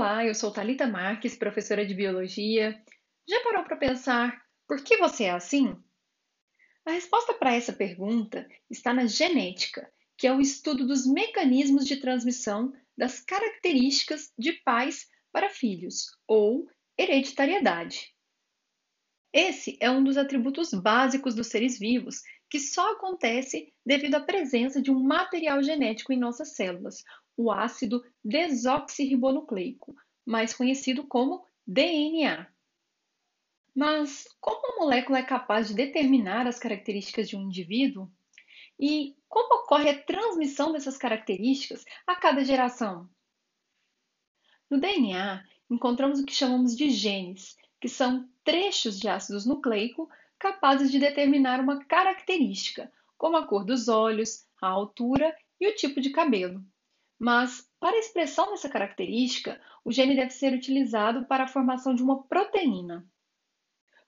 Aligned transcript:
Olá, 0.00 0.24
eu 0.24 0.34
sou 0.34 0.50
Talita 0.50 0.86
Marques, 0.86 1.36
professora 1.36 1.84
de 1.84 1.92
biologia. 1.92 2.82
Já 3.28 3.38
parou 3.44 3.64
para 3.64 3.76
pensar 3.76 4.42
por 4.66 4.82
que 4.82 4.96
você 4.96 5.24
é 5.24 5.30
assim? 5.30 5.76
A 6.86 6.92
resposta 6.92 7.34
para 7.34 7.54
essa 7.54 7.70
pergunta 7.70 8.48
está 8.70 8.94
na 8.94 9.04
genética, 9.04 9.92
que 10.16 10.26
é 10.26 10.32
o 10.32 10.40
estudo 10.40 10.86
dos 10.86 11.06
mecanismos 11.06 11.84
de 11.84 11.98
transmissão 11.98 12.72
das 12.96 13.20
características 13.20 14.32
de 14.38 14.54
pais 14.64 15.06
para 15.30 15.50
filhos, 15.50 16.06
ou 16.26 16.66
hereditariedade. 16.96 18.14
Esse 19.34 19.76
é 19.82 19.90
um 19.90 20.02
dos 20.02 20.16
atributos 20.16 20.72
básicos 20.72 21.34
dos 21.34 21.48
seres 21.48 21.78
vivos 21.78 22.22
que 22.48 22.58
só 22.58 22.92
acontece 22.92 23.70
devido 23.84 24.14
à 24.14 24.20
presença 24.20 24.80
de 24.80 24.90
um 24.90 24.98
material 24.98 25.62
genético 25.62 26.10
em 26.10 26.18
nossas 26.18 26.56
células, 26.56 27.04
o 27.40 27.50
ácido 27.50 28.04
desoxirribonucleico, 28.22 29.96
mais 30.26 30.52
conhecido 30.52 31.06
como 31.06 31.44
DNA. 31.66 32.46
Mas 33.74 34.26
como 34.40 34.74
a 34.74 34.84
molécula 34.84 35.18
é 35.18 35.22
capaz 35.22 35.68
de 35.68 35.74
determinar 35.74 36.46
as 36.46 36.58
características 36.58 37.28
de 37.28 37.36
um 37.36 37.42
indivíduo? 37.42 38.10
E 38.78 39.16
como 39.28 39.62
ocorre 39.62 39.90
a 39.90 40.02
transmissão 40.02 40.72
dessas 40.72 40.98
características 40.98 41.84
a 42.06 42.16
cada 42.16 42.44
geração? 42.44 43.08
No 44.68 44.78
DNA, 44.78 45.44
encontramos 45.70 46.20
o 46.20 46.26
que 46.26 46.34
chamamos 46.34 46.76
de 46.76 46.90
genes, 46.90 47.56
que 47.80 47.88
são 47.88 48.28
trechos 48.44 48.98
de 48.98 49.08
ácidos 49.08 49.46
nucleico 49.46 50.10
capazes 50.38 50.90
de 50.90 50.98
determinar 50.98 51.60
uma 51.60 51.84
característica, 51.84 52.92
como 53.16 53.36
a 53.36 53.46
cor 53.46 53.64
dos 53.64 53.88
olhos, 53.88 54.46
a 54.60 54.68
altura 54.68 55.34
e 55.60 55.68
o 55.68 55.74
tipo 55.74 56.00
de 56.00 56.10
cabelo. 56.10 56.64
Mas, 57.20 57.70
para 57.78 57.96
a 57.96 58.00
expressão 58.00 58.50
dessa 58.50 58.66
característica, 58.66 59.60
o 59.84 59.92
gene 59.92 60.16
deve 60.16 60.30
ser 60.30 60.54
utilizado 60.54 61.26
para 61.26 61.44
a 61.44 61.48
formação 61.48 61.94
de 61.94 62.02
uma 62.02 62.26
proteína. 62.26 63.06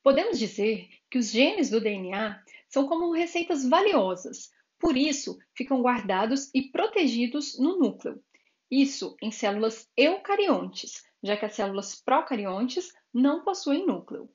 Podemos 0.00 0.38
dizer 0.38 0.88
que 1.10 1.18
os 1.18 1.28
genes 1.28 1.70
do 1.70 1.80
DNA 1.80 2.40
são 2.68 2.86
como 2.86 3.12
receitas 3.12 3.68
valiosas, 3.68 4.52
por 4.78 4.96
isso 4.96 5.36
ficam 5.56 5.82
guardados 5.82 6.50
e 6.54 6.70
protegidos 6.70 7.58
no 7.58 7.76
núcleo. 7.76 8.22
Isso 8.70 9.16
em 9.20 9.32
células 9.32 9.90
eucariontes, 9.96 11.02
já 11.20 11.36
que 11.36 11.44
as 11.44 11.54
células 11.54 12.00
procariontes 12.00 12.92
não 13.12 13.42
possuem 13.42 13.84
núcleo. 13.84 14.30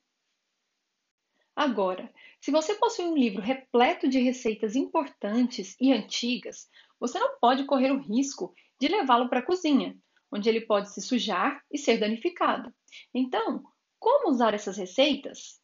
Agora, 1.56 2.12
se 2.42 2.50
você 2.50 2.74
possui 2.74 3.06
um 3.06 3.16
livro 3.16 3.40
repleto 3.40 4.06
de 4.06 4.18
receitas 4.18 4.76
importantes 4.76 5.74
e 5.80 5.90
antigas, 5.94 6.68
você 7.00 7.18
não 7.18 7.38
pode 7.40 7.64
correr 7.64 7.90
o 7.90 8.02
risco 8.02 8.54
de 8.80 8.88
levá-lo 8.88 9.28
para 9.28 9.40
a 9.40 9.46
cozinha, 9.46 9.96
onde 10.30 10.48
ele 10.48 10.60
pode 10.60 10.92
se 10.92 11.00
sujar 11.00 11.62
e 11.70 11.78
ser 11.78 11.98
danificado. 11.98 12.72
Então, 13.14 13.62
como 13.98 14.30
usar 14.30 14.54
essas 14.54 14.76
receitas? 14.76 15.60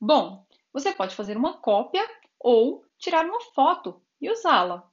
Bom, 0.00 0.46
você 0.72 0.92
pode 0.92 1.14
fazer 1.14 1.36
uma 1.36 1.58
cópia 1.60 2.06
ou 2.38 2.84
tirar 2.98 3.24
uma 3.24 3.40
foto 3.54 4.02
e 4.20 4.30
usá-la. 4.30 4.90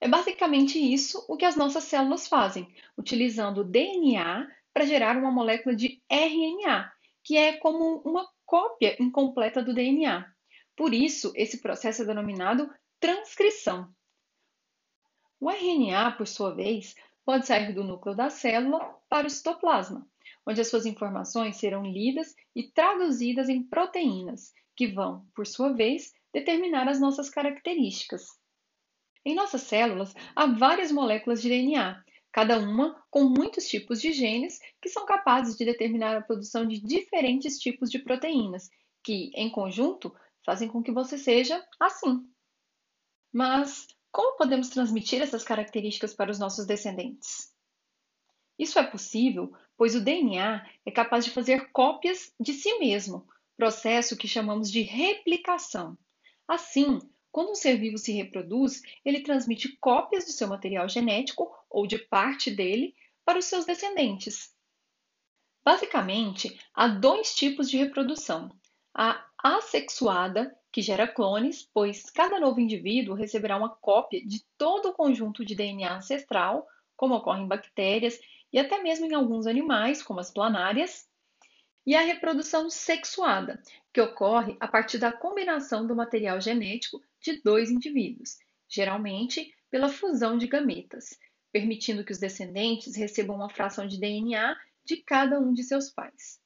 É 0.00 0.08
basicamente 0.08 0.78
isso 0.78 1.24
o 1.28 1.36
que 1.36 1.44
as 1.44 1.56
nossas 1.56 1.84
células 1.84 2.28
fazem, 2.28 2.72
utilizando 2.96 3.58
o 3.58 3.64
DNA 3.64 4.48
para 4.72 4.86
gerar 4.86 5.16
uma 5.16 5.30
molécula 5.30 5.74
de 5.74 6.00
RNA, 6.08 6.92
que 7.24 7.36
é 7.36 7.56
como 7.56 8.00
uma 8.04 8.28
cópia 8.46 8.96
incompleta 9.02 9.62
do 9.62 9.74
DNA. 9.74 10.24
Por 10.76 10.94
isso, 10.94 11.32
esse 11.34 11.60
processo 11.60 12.02
é 12.02 12.04
denominado 12.04 12.72
transcrição. 13.00 13.92
O 15.40 15.50
RNA, 15.50 16.12
por 16.12 16.26
sua 16.26 16.54
vez, 16.54 16.94
pode 17.24 17.46
sair 17.46 17.72
do 17.72 17.84
núcleo 17.84 18.16
da 18.16 18.30
célula 18.30 18.80
para 19.08 19.26
o 19.26 19.30
citoplasma, 19.30 20.06
onde 20.46 20.60
as 20.60 20.68
suas 20.68 20.86
informações 20.86 21.56
serão 21.56 21.84
lidas 21.84 22.34
e 22.56 22.64
traduzidas 22.64 23.48
em 23.48 23.62
proteínas, 23.62 24.52
que 24.74 24.86
vão, 24.86 25.26
por 25.34 25.46
sua 25.46 25.72
vez, 25.72 26.12
determinar 26.32 26.88
as 26.88 27.00
nossas 27.00 27.28
características. 27.28 28.26
Em 29.24 29.34
nossas 29.34 29.62
células 29.62 30.14
há 30.34 30.46
várias 30.46 30.90
moléculas 30.90 31.42
de 31.42 31.48
DNA, 31.48 32.02
cada 32.32 32.58
uma 32.58 33.02
com 33.10 33.24
muitos 33.24 33.68
tipos 33.68 34.00
de 34.00 34.12
genes 34.12 34.58
que 34.80 34.88
são 34.88 35.04
capazes 35.04 35.56
de 35.56 35.64
determinar 35.64 36.16
a 36.16 36.22
produção 36.22 36.66
de 36.66 36.80
diferentes 36.80 37.58
tipos 37.58 37.90
de 37.90 37.98
proteínas, 37.98 38.70
que, 39.02 39.30
em 39.34 39.50
conjunto, 39.50 40.14
fazem 40.44 40.68
com 40.68 40.82
que 40.82 40.92
você 40.92 41.18
seja 41.18 41.64
assim. 41.80 42.26
Mas 43.32 43.86
como 44.10 44.36
podemos 44.36 44.68
transmitir 44.68 45.22
essas 45.22 45.44
características 45.44 46.14
para 46.14 46.30
os 46.30 46.38
nossos 46.38 46.66
descendentes? 46.66 47.52
Isso 48.58 48.78
é 48.78 48.82
possível, 48.84 49.52
pois 49.76 49.94
o 49.94 50.00
DNA 50.00 50.68
é 50.84 50.90
capaz 50.90 51.24
de 51.24 51.30
fazer 51.30 51.70
cópias 51.70 52.32
de 52.40 52.52
si 52.52 52.78
mesmo, 52.78 53.28
processo 53.56 54.16
que 54.16 54.26
chamamos 54.26 54.70
de 54.70 54.82
replicação. 54.82 55.96
Assim, 56.46 56.98
quando 57.30 57.52
um 57.52 57.54
ser 57.54 57.76
vivo 57.76 57.98
se 57.98 58.12
reproduz, 58.12 58.82
ele 59.04 59.20
transmite 59.20 59.76
cópias 59.76 60.24
do 60.24 60.32
seu 60.32 60.48
material 60.48 60.88
genético 60.88 61.54
ou 61.70 61.86
de 61.86 61.98
parte 61.98 62.50
dele 62.50 62.94
para 63.24 63.38
os 63.38 63.44
seus 63.44 63.64
descendentes. 63.64 64.52
Basicamente, 65.62 66.58
há 66.74 66.88
dois 66.88 67.34
tipos 67.34 67.70
de 67.70 67.76
reprodução: 67.76 68.50
a 68.94 69.24
assexuada 69.40 70.57
que 70.70 70.82
gera 70.82 71.08
clones, 71.08 71.68
pois 71.72 72.10
cada 72.10 72.38
novo 72.38 72.60
indivíduo 72.60 73.14
receberá 73.14 73.56
uma 73.56 73.70
cópia 73.70 74.24
de 74.24 74.44
todo 74.56 74.90
o 74.90 74.92
conjunto 74.92 75.44
de 75.44 75.54
DNA 75.54 75.96
ancestral, 75.96 76.66
como 76.96 77.14
ocorre 77.14 77.42
em 77.42 77.48
bactérias 77.48 78.18
e 78.52 78.58
até 78.58 78.82
mesmo 78.82 79.06
em 79.06 79.14
alguns 79.14 79.46
animais, 79.46 80.02
como 80.02 80.20
as 80.20 80.30
planárias, 80.30 81.08
e 81.86 81.94
a 81.94 82.02
reprodução 82.02 82.68
sexuada, 82.68 83.62
que 83.94 84.00
ocorre 84.00 84.56
a 84.60 84.68
partir 84.68 84.98
da 84.98 85.10
combinação 85.10 85.86
do 85.86 85.96
material 85.96 86.40
genético 86.40 87.00
de 87.20 87.40
dois 87.40 87.70
indivíduos, 87.70 88.36
geralmente 88.68 89.54
pela 89.70 89.88
fusão 89.88 90.36
de 90.36 90.46
gametas, 90.46 91.18
permitindo 91.50 92.04
que 92.04 92.12
os 92.12 92.18
descendentes 92.18 92.94
recebam 92.94 93.36
uma 93.36 93.48
fração 93.48 93.86
de 93.86 93.98
DNA 93.98 94.54
de 94.84 94.98
cada 94.98 95.40
um 95.40 95.52
de 95.52 95.62
seus 95.62 95.88
pais. 95.90 96.38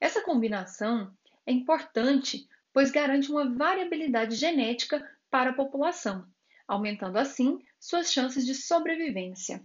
Essa 0.00 0.22
combinação 0.22 1.14
é 1.44 1.52
importante 1.52 2.46
pois 2.76 2.90
garante 2.90 3.32
uma 3.32 3.48
variabilidade 3.48 4.34
genética 4.34 5.02
para 5.30 5.48
a 5.48 5.54
população, 5.54 6.26
aumentando 6.68 7.16
assim 7.16 7.58
suas 7.80 8.12
chances 8.12 8.44
de 8.44 8.54
sobrevivência. 8.54 9.64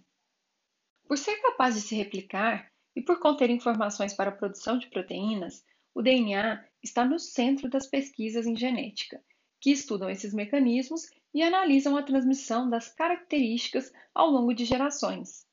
Por 1.06 1.18
ser 1.18 1.36
capaz 1.42 1.76
de 1.76 1.82
se 1.82 1.94
replicar 1.94 2.72
e 2.96 3.02
por 3.02 3.20
conter 3.20 3.50
informações 3.50 4.14
para 4.14 4.30
a 4.30 4.34
produção 4.34 4.78
de 4.78 4.88
proteínas, 4.88 5.62
o 5.94 6.02
DNA 6.02 6.66
está 6.82 7.04
no 7.04 7.20
centro 7.20 7.70
das 7.70 7.86
pesquisas 7.86 8.48
em 8.48 8.56
genética, 8.56 9.22
que 9.60 9.72
estudam 9.72 10.10
esses 10.10 10.34
mecanismos 10.34 11.02
e 11.34 11.44
analisam 11.44 11.98
a 11.98 12.04
transmissão 12.04 12.70
das 12.70 12.94
características 12.94 13.92
ao 14.16 14.30
longo 14.30 14.54
de 14.54 14.64
gerações. 14.64 15.46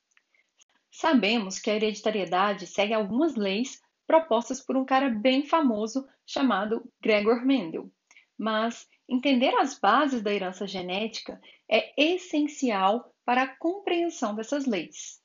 Sabemos 0.89 1.59
que 1.59 1.69
a 1.69 1.75
hereditariedade 1.75 2.65
segue 2.67 2.93
algumas 2.93 3.35
leis 3.35 3.81
propostas 4.09 4.59
por 4.59 4.75
um 4.75 4.83
cara 4.83 5.07
bem 5.07 5.45
famoso 5.45 6.03
chamado 6.25 6.83
Gregor 6.99 7.45
Mendel. 7.45 7.91
Mas 8.35 8.87
entender 9.07 9.53
as 9.53 9.79
bases 9.79 10.23
da 10.23 10.33
herança 10.33 10.65
genética 10.65 11.39
é 11.69 11.93
essencial 11.95 13.13
para 13.23 13.43
a 13.43 13.55
compreensão 13.57 14.33
dessas 14.33 14.65
leis. 14.65 15.21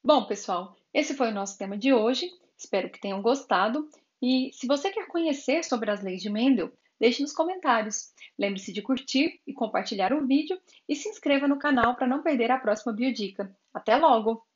Bom, 0.00 0.26
pessoal, 0.26 0.76
esse 0.94 1.16
foi 1.16 1.30
o 1.30 1.34
nosso 1.34 1.58
tema 1.58 1.76
de 1.76 1.92
hoje. 1.92 2.30
Espero 2.56 2.88
que 2.88 3.00
tenham 3.00 3.20
gostado. 3.20 3.90
E 4.22 4.50
se 4.52 4.68
você 4.68 4.92
quer 4.92 5.08
conhecer 5.08 5.64
sobre 5.64 5.90
as 5.90 6.00
leis 6.04 6.22
de 6.22 6.30
Mendel, 6.30 6.72
deixe 7.00 7.20
nos 7.20 7.32
comentários. 7.32 8.12
Lembre-se 8.38 8.72
de 8.72 8.80
curtir 8.80 9.40
e 9.44 9.52
compartilhar 9.52 10.12
o 10.12 10.24
vídeo 10.24 10.56
e 10.88 10.94
se 10.94 11.08
inscreva 11.08 11.48
no 11.48 11.58
canal 11.58 11.96
para 11.96 12.06
não 12.06 12.22
perder 12.22 12.52
a 12.52 12.60
próxima 12.60 12.92
biodica. 12.92 13.52
Até 13.74 13.96
logo! 13.96 14.46